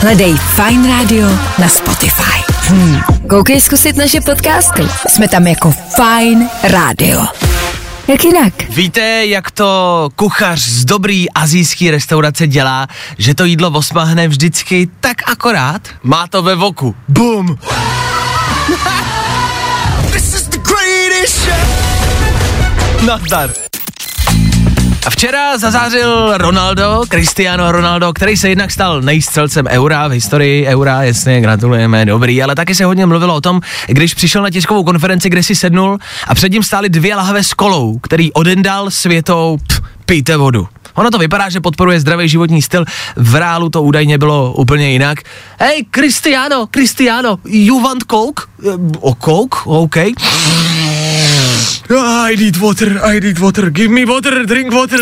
[0.00, 1.28] Hledej Fine Radio
[1.58, 2.38] na Spotify.
[2.68, 3.00] Hmm.
[3.28, 4.82] Koukej zkusit naše podcasty.
[5.08, 7.26] Jsme tam jako Fine Radio.
[8.08, 8.68] Jak jinak?
[8.70, 12.86] Víte, jak to kuchař z dobrý azijský restaurace dělá,
[13.18, 15.88] že to jídlo osmahne vždycky tak akorát?
[16.02, 16.94] Má to ve voku.
[17.08, 17.58] Bum!
[23.06, 23.67] Nazdar.
[25.08, 31.02] A včera zazářil Ronaldo, Cristiano Ronaldo, který se jednak stal nejstřelcem eura v historii eura,
[31.02, 35.30] jasně, gratulujeme, dobrý, ale taky se hodně mluvilo o tom, když přišel na tiskovou konferenci,
[35.30, 39.80] kde si sednul a před ním stály dvě lahve s kolou, který odendal světou, pff,
[40.06, 40.68] pijte vodu.
[40.94, 42.84] Ono to vypadá, že podporuje zdravý životní styl,
[43.16, 45.18] v reálu to údajně bylo úplně jinak.
[45.60, 48.42] Hej, Cristiano, Cristiano, you want coke?
[49.00, 49.58] O coke?
[49.64, 49.96] OK.
[51.90, 54.98] I need water, I need water, give me water, drink water.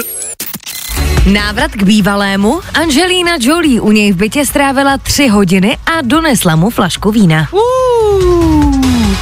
[1.32, 2.60] Návrat k bývalému?
[2.74, 7.48] Angelina Jolie u něj v bytě strávila tři hodiny a donesla mu flašku vína.
[7.52, 9.16] Uh,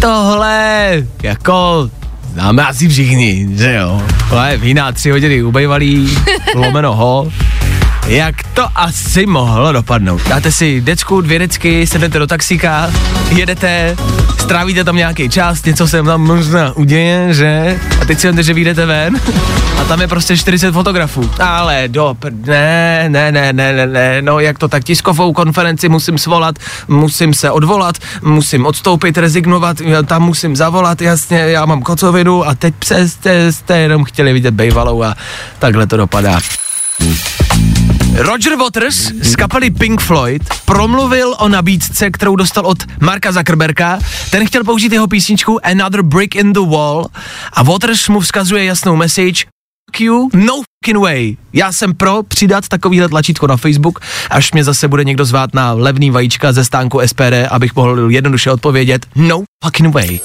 [0.00, 1.90] tohle, jako,
[2.32, 4.02] známe asi všichni, že jo.
[4.28, 6.18] Tohle vína tři hodiny ubejvalý,
[6.54, 7.32] lomeno ho.
[8.06, 10.28] Jak to asi mohlo dopadnout?
[10.28, 12.90] Dáte si decku, dvě decky, sednete do taxíka,
[13.28, 13.96] jedete,
[14.38, 17.80] strávíte tam nějaký čas, něco se tam možná uděje, že?
[18.02, 19.20] A teď si jen, že vyjdete ven
[19.80, 21.30] a tam je prostě 40 fotografů.
[21.40, 22.16] Ale do
[22.46, 27.34] ne, ne, ne, ne, ne, ne, no jak to tak, tiskovou konferenci musím svolat, musím
[27.34, 33.52] se odvolat, musím odstoupit, rezignovat, tam musím zavolat, jasně, já mám kocovinu a teď přeste
[33.52, 35.14] jste jenom chtěli vidět bejvalou a
[35.58, 36.40] takhle to dopadá.
[38.16, 43.98] Roger Waters z kapely Pink Floyd promluvil o nabídce, kterou dostal od Marka Zuckerberga.
[44.30, 47.06] Ten chtěl použít jeho písničku Another Brick in the Wall
[47.52, 49.44] a Waters mu vzkazuje jasnou message
[49.90, 51.36] Fuck you, no fucking way.
[51.52, 55.72] Já jsem pro přidat takovýhle tlačítko na Facebook, až mě zase bude někdo zvát na
[55.72, 60.20] levný vajíčka ze stánku SPD, abych mohl jednoduše odpovědět no fucking way.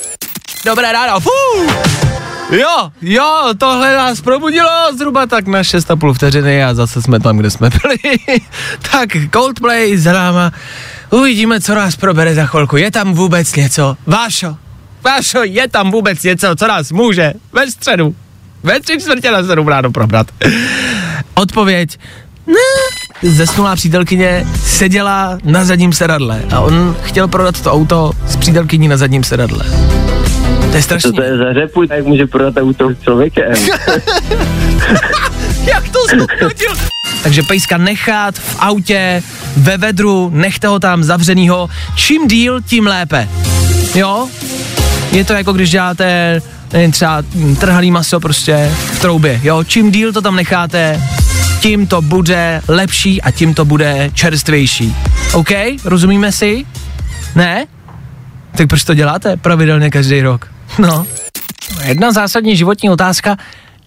[0.66, 2.09] Dobré ráno, Fuh!
[2.52, 7.50] Jo, jo, tohle nás probudilo zhruba tak na 6,5 vteřiny a zase jsme tam, kde
[7.50, 7.98] jsme byli.
[8.92, 10.52] tak Coldplay za náma.
[11.10, 12.78] Uvidíme, co nás probere za chvilku.
[12.78, 13.98] Je tam vůbec něco?
[14.06, 14.58] Vášo,
[15.04, 18.16] Vášo, je tam vůbec něco, co nás může ve středu,
[18.64, 20.28] ve tři čtvrtě na sedm ráno probrat?
[21.34, 22.00] Odpověď,
[22.48, 23.30] ne.
[23.30, 28.98] Zesnulá přítelkyně seděla na zadním sedadle a on chtěl prodat to auto s přítelkyní na
[28.98, 29.66] zadním sedadle.
[30.72, 31.14] To je strašný.
[31.14, 33.54] To je za řepu, jak může prodat auto s člověkem?
[35.66, 36.72] Jak to zhodnotil?
[37.24, 39.24] Takže pejska nechat v autě,
[39.58, 41.70] ve vedru, nechte ho tam zavřenýho.
[41.96, 43.30] Čím díl, tím lépe.
[43.96, 44.28] Jo?
[45.12, 46.42] Je to jako když děláte
[46.74, 47.24] nevím, třeba
[47.60, 49.64] trhalý maso prostě v troubě, jo?
[49.64, 51.02] Čím díl to tam necháte,
[51.62, 54.96] tím to bude lepší a tím to bude čerstvější.
[55.34, 55.50] OK?
[55.86, 56.66] Rozumíme si?
[57.36, 57.66] Ne?
[58.58, 60.48] Tak proč to děláte pravidelně každý rok?
[60.80, 61.06] No.
[61.86, 63.38] Jedna zásadní životní otázka.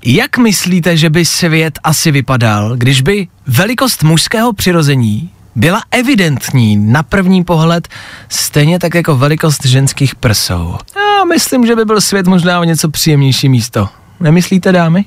[0.05, 7.03] Jak myslíte, že by svět asi vypadal, když by velikost mužského přirození byla evidentní na
[7.03, 7.89] první pohled,
[8.29, 10.77] stejně tak jako velikost ženských prsou?
[10.97, 13.89] Já myslím, že by byl svět možná o něco příjemnější místo.
[14.21, 15.05] Nemyslíte, dámy?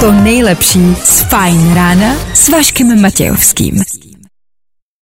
[0.00, 3.82] To nejlepší z Fajn rána s Vaškem Matějovským.